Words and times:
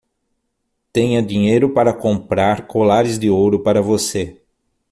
Tenha 0.91 1.21
dinheiro 1.21 1.75
para 1.75 1.93
comprar 1.93 2.65
colares 2.65 3.19
de 3.19 3.29
ouro 3.29 3.59
para 3.61 3.83
você 3.83 4.41